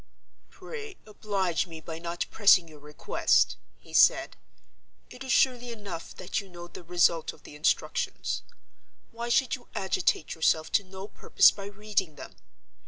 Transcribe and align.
"Pray 0.49 0.97
oblige 1.05 1.67
me 1.67 1.79
by 1.79 1.99
not 1.99 2.25
pressing 2.31 2.67
your 2.67 2.79
request," 2.79 3.55
he 3.77 3.93
said. 3.93 4.35
"It 5.11 5.23
is 5.23 5.31
surely 5.31 5.71
enough 5.71 6.15
that 6.15 6.41
you 6.41 6.49
know 6.49 6.67
the 6.67 6.81
result 6.83 7.33
of 7.33 7.43
the 7.43 7.55
instructions. 7.55 8.41
Why 9.11 9.29
should 9.29 9.53
you 9.53 9.67
agitate 9.75 10.33
yourself 10.33 10.71
to 10.71 10.83
no 10.83 11.07
purpose 11.07 11.51
by 11.51 11.65
reading 11.65 12.15
them? 12.15 12.35